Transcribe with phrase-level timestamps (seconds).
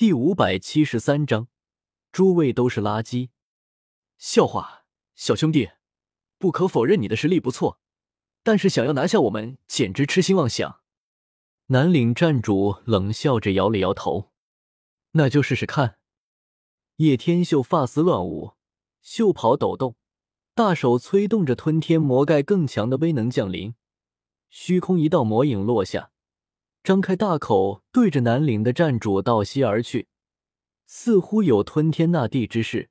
[0.00, 1.48] 第五百七十三章，
[2.10, 3.28] 诸位都是垃圾。
[4.16, 5.72] 笑话，小兄弟，
[6.38, 7.78] 不可否认你的实力不错，
[8.42, 10.80] 但是想要拿下我们，简直痴心妄想。
[11.66, 14.32] 南岭站主冷笑着摇了摇头，
[15.10, 15.98] 那就试试看。
[16.96, 18.54] 叶天秀发丝乱舞，
[19.02, 19.96] 袖袍抖动，
[20.54, 23.74] 大手催动着吞天魔盖更强的威能降临，
[24.48, 26.10] 虚空一道魔影落下。
[26.82, 30.08] 张开大口，对着南岭的站主倒吸而去，
[30.86, 32.88] 似乎有吞天纳地之势，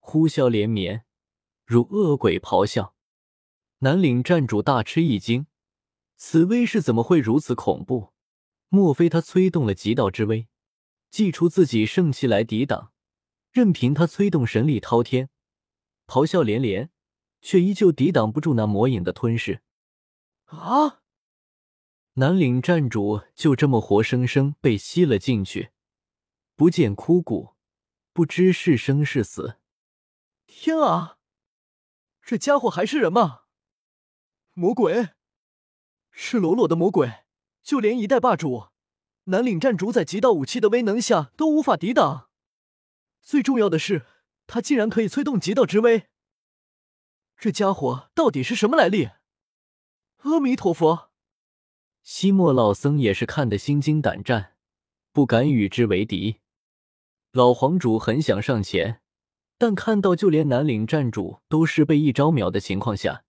[0.00, 1.04] 呼啸连绵，
[1.64, 2.94] 如恶鬼咆哮。
[3.78, 5.46] 南岭站主大吃一惊，
[6.16, 8.12] 此威势怎么会如此恐怖？
[8.68, 10.48] 莫非他催动了极道之威，
[11.10, 12.92] 祭出自己圣器来抵挡？
[13.52, 15.30] 任凭他催动神力滔天，
[16.08, 16.90] 咆哮连连，
[17.40, 19.62] 却依旧抵挡不住那魔影的吞噬。
[20.46, 21.03] 啊！
[22.16, 25.72] 南岭站主就这么活生生被吸了进去，
[26.54, 27.56] 不见枯骨，
[28.12, 29.58] 不知是生是死。
[30.46, 31.18] 天啊，
[32.22, 33.46] 这家伙还是人吗？
[34.52, 35.08] 魔鬼，
[36.12, 37.24] 赤裸裸的魔鬼！
[37.64, 38.68] 就连一代霸主
[39.24, 42.30] 南岭站主在极道武器的威能下都无法抵挡。
[43.22, 44.06] 最重要的是，
[44.46, 46.06] 他竟然可以催动极道之威。
[47.36, 49.10] 这家伙到底是什么来历？
[50.18, 51.10] 阿弥陀佛！
[52.04, 54.56] 西莫老僧也是看得心惊胆战，
[55.10, 56.36] 不敢与之为敌。
[57.32, 59.00] 老黄主很想上前，
[59.56, 63.24] 但看到就连南岭站主都是被一招秒的情况下，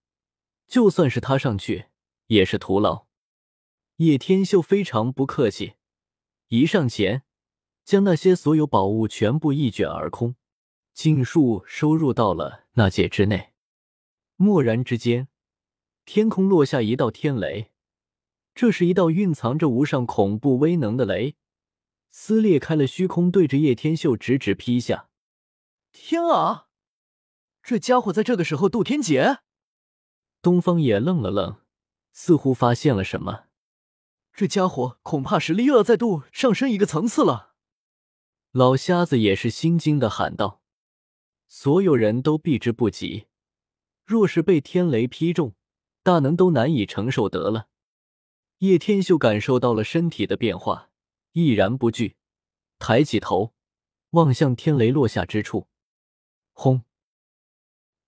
[0.68, 1.86] 就算是他上去
[2.28, 3.08] 也是徒劳。
[3.96, 5.76] 叶天秀非常不客气，
[6.50, 7.24] 一上前，
[7.86, 10.36] 将那些所有宝物全部一卷而空，
[10.94, 13.54] 尽数收入到了那戒之内。
[14.36, 15.30] 蓦然之间，
[16.04, 17.72] 天空落下一道天雷。
[18.56, 21.36] 这是一道蕴藏着无上恐怖威能的雷，
[22.10, 25.10] 撕裂开了虚空，对着叶天秀直直劈下。
[25.92, 26.68] 天啊！
[27.62, 29.40] 这家伙在这个时候渡天劫？
[30.42, 31.58] 东方也愣了愣，
[32.14, 33.48] 似乎发现了什么。
[34.32, 37.56] 这家伙恐怕实力又要再度上升一个层次了。
[38.52, 40.62] 老瞎子也是心惊的喊道
[41.50, 43.26] ：“所有人都避之不及，
[44.06, 45.56] 若是被天雷劈中，
[46.04, 47.68] 大能都难以承受得了。”
[48.60, 50.90] 叶天秀感受到了身体的变化，
[51.34, 52.16] 毅然不惧，
[52.80, 53.54] 抬起头
[54.12, 55.68] 望向天雷落下之处。
[56.54, 56.84] 轰！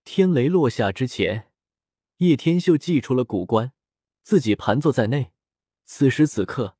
[0.06, 1.52] 天雷落下之前，
[2.18, 3.74] 叶天秀祭出了古棺，
[4.24, 5.34] 自己盘坐在内。
[5.84, 6.78] 此时此刻，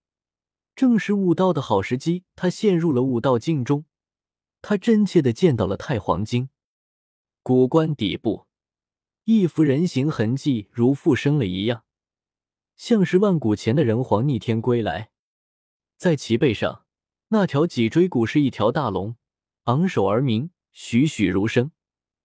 [0.74, 2.24] 正是悟道的好时机。
[2.38, 3.84] 他陷入了悟道境中，
[4.62, 6.50] 他真切的见到了太黄金。
[7.44, 8.48] 古棺底部，
[9.26, 11.84] 一幅人形痕迹如复生了一样。
[12.78, 15.10] 像是万古前的人皇逆天归来，
[15.98, 16.86] 在其背上
[17.30, 19.16] 那条脊椎骨是一条大龙，
[19.64, 21.72] 昂首而鸣，栩栩如生，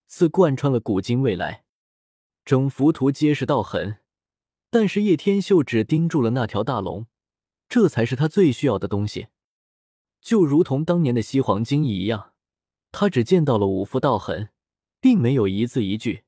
[0.06, 1.64] 似贯穿了古今未来。
[2.44, 4.00] 整幅图皆是道痕，
[4.68, 7.06] 但是叶天秀只盯住了那条大龙，
[7.68, 9.28] 这才是他最需要的东西。
[10.20, 12.34] 就如同当年的西黄经一样，
[12.90, 14.50] 他只见到了五幅道痕，
[15.00, 16.24] 并没有一字一句，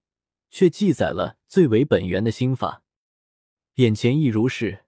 [0.51, 2.84] 却记载了最为本源的心法。
[3.75, 4.85] 眼前亦如是，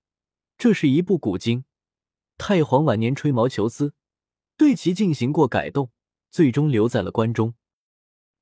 [0.56, 1.64] 这是一部古经。
[2.38, 3.94] 太皇晚年吹毛求疵，
[4.56, 5.91] 对其进行过改动，
[6.30, 7.54] 最终留在了关中。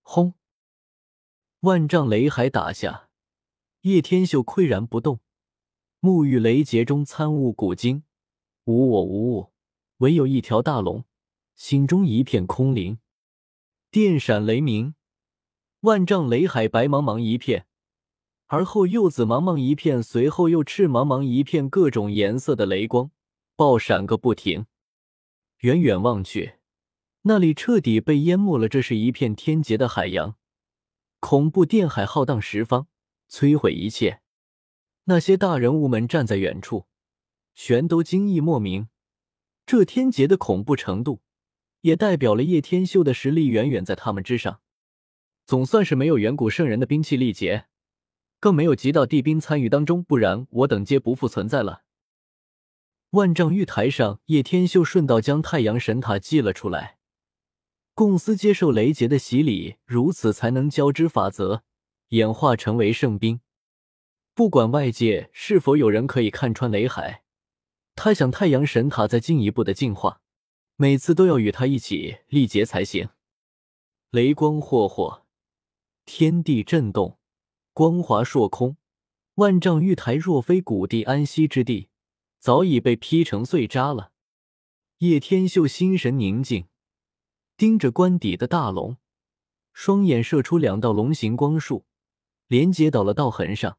[0.03, 0.34] 轰！
[1.60, 3.09] 万丈雷海打下，
[3.82, 5.21] 叶天秀岿然不动，
[6.03, 8.03] 沐浴雷劫中参悟古经，
[8.65, 9.55] 无我无物，
[9.99, 11.06] 唯有一条大龙，
[11.55, 12.99] 心中一片空灵。
[13.91, 14.94] 电闪雷鸣，
[15.81, 17.66] 万丈雷海白茫茫一片。
[18.55, 23.11] 而后又紫茫茫一片，随后又赤茫茫一片，各种颜色的雷光
[23.57, 24.67] 爆闪个不停。
[25.63, 26.55] 远远望去，
[27.23, 28.69] 那里彻底被淹没了。
[28.69, 30.37] 这是一片天劫的海洋，
[31.19, 32.87] 恐怖电海浩荡十方，
[33.29, 34.21] 摧毁一切。
[35.07, 36.87] 那些大人物们站在远处，
[37.57, 38.87] 全都惊异莫名。
[39.67, 41.23] 这天劫的恐怖程度，
[41.81, 44.61] 也代表了叶天秀的实力远远在他们之上。
[45.45, 47.67] 总算是没有远古圣人的兵器力竭。
[48.44, 51.85] 更没有极道帝兵参与当中，不然我等皆不复存在了。
[53.12, 56.99] 万丈玉台上，叶天秀顺道将太阳神塔祭了出来。
[57.94, 61.62] 共司接受雷劫的洗礼，如此才能交织法则，
[62.08, 63.41] 演化成为圣兵。
[64.35, 67.23] 不管外界是否有人可以看穿雷海，
[67.94, 70.20] 他想太阳神塔再进一步的进化，
[70.76, 73.08] 每次都要与他一起历劫才行。
[74.11, 75.25] 雷光霍霍，
[76.05, 77.17] 天地震动。
[77.76, 78.76] 光华烁空，
[79.35, 81.88] 万丈玉台若非古地安息之地，
[82.38, 84.12] 早已被劈成碎渣了。
[84.99, 86.69] 叶天秀心神宁静，
[87.56, 88.99] 盯着关底的大龙，
[89.73, 91.85] 双眼射出两道龙形光束，
[92.47, 93.76] 连接到了道痕上。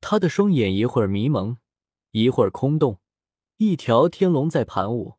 [0.00, 1.58] 他的双眼一会儿迷蒙，
[2.12, 3.00] 一会儿空洞，
[3.58, 5.16] 一条天龙在盘舞，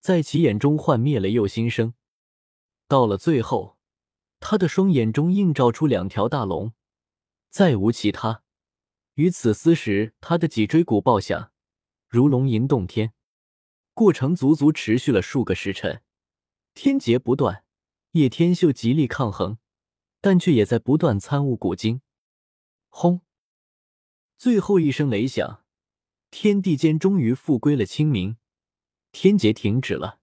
[0.00, 1.94] 在其眼中幻灭了又新生。
[2.86, 3.78] 到了最后，
[4.38, 6.74] 他的双眼中映照出两条大龙，
[7.56, 8.42] 再无其他。
[9.14, 11.52] 与此厮时，他的脊椎骨爆响，
[12.06, 13.14] 如龙吟动天。
[13.94, 16.02] 过程足足持续了数个时辰，
[16.74, 17.64] 天劫不断，
[18.10, 19.56] 叶天秀极力抗衡，
[20.20, 22.02] 但却也在不断参悟古经。
[22.90, 23.22] 轰！
[24.36, 25.64] 最后一声雷响，
[26.30, 28.36] 天地间终于复归了清明，
[29.12, 30.20] 天劫停止了。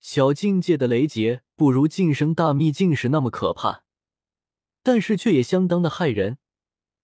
[0.00, 3.84] 小境界的雷劫不如晋升大秘境时那么可怕，
[4.82, 6.36] 但是却也相当的骇人，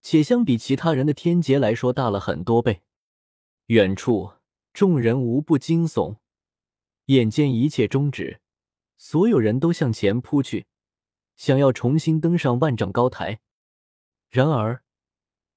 [0.01, 2.81] 且相比其他人的天劫来说大了很多倍。
[3.67, 4.33] 远处。
[4.71, 6.19] 众人无不惊悚，
[7.05, 8.39] 眼见一切终止，
[8.97, 10.67] 所有人都向前扑去，
[11.35, 13.41] 想要重新登上万丈高台。
[14.29, 14.83] 然而，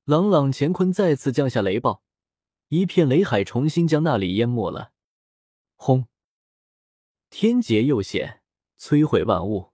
[0.05, 2.03] 朗朗乾坤再次降下雷暴，
[2.69, 4.93] 一片雷海重新将那里淹没了。
[5.77, 6.09] 轰！
[7.29, 8.43] 天劫又现，
[8.79, 9.73] 摧毁万物。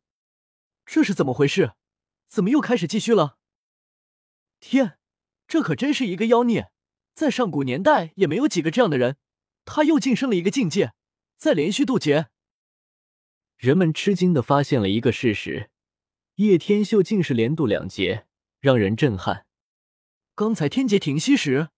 [0.85, 1.75] 这是怎么回事？
[2.27, 3.38] 怎么又开始继续了？
[4.61, 4.99] 天，
[5.47, 6.71] 这可真是一个妖孽！
[7.15, 9.17] 在上古年代也没有几个这样的人。
[9.65, 10.95] 他又晋升了一个境界，
[11.37, 12.29] 再连续渡劫。
[13.57, 15.71] 人们吃惊的发现了一个事实：
[16.37, 18.27] 叶天秀竟是连渡两劫，
[18.61, 19.47] 让人震撼。
[20.35, 21.69] 刚才天劫停息时，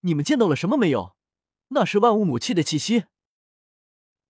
[0.00, 1.16] 你们见到了什么没有？
[1.68, 3.04] 那是万物母气的气息。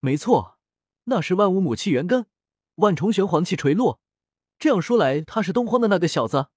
[0.01, 0.59] 没错，
[1.05, 2.27] 那是万物母气元根，
[2.77, 4.01] 万重玄黄气垂落。
[4.59, 6.49] 这样说来，他是东荒的那个小子。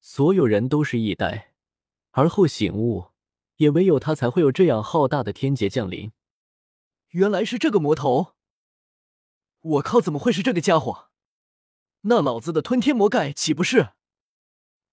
[0.00, 1.52] 所有人都是一呆，
[2.12, 3.12] 而后醒悟。
[3.58, 6.12] 也唯有他才会有这样浩大的天劫降临。
[7.08, 8.34] 原来是这个魔头！
[9.60, 11.08] 我靠，怎么会是这个家伙？
[12.02, 13.94] 那老子的吞天魔盖岂不是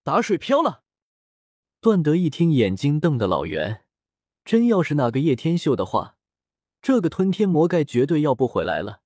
[0.02, 0.84] 打水漂了？
[1.80, 3.86] 段德一听，眼睛瞪得老圆。
[4.44, 6.18] 真要是那个叶天秀的话，
[6.82, 9.02] 这个吞天魔盖绝对要不回来了。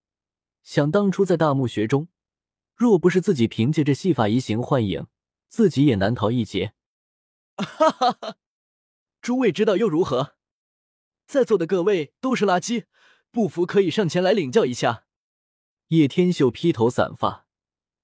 [0.63, 2.07] 想当初在大墓穴中，
[2.73, 5.07] 若不是自己凭借着戏法移形换影，
[5.49, 6.73] 自己也难逃一劫。
[7.57, 8.37] 哈哈哈！
[9.21, 10.35] 诸位知道又如何？
[11.27, 12.85] 在座的各位都是垃圾，
[13.31, 15.05] 不服可以上前来领教一下。
[15.89, 17.47] 叶天秀披头散发，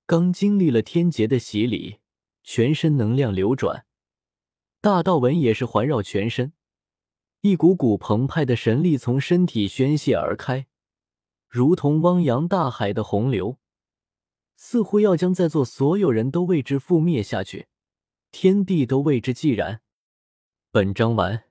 [0.06, 2.00] 刚经历了天劫的洗礼，
[2.44, 3.86] 全身能量流转，
[4.81, 6.53] 大道纹也是环绕全身，
[7.42, 10.68] 一股股澎湃的神力从身体宣泄而开，
[11.47, 13.57] 如同汪洋大海的洪流，
[14.56, 17.68] 似乎要将在座所有人都为之覆灭下去，
[18.31, 19.81] 天地都为之寂然。
[20.72, 21.44] 本章完。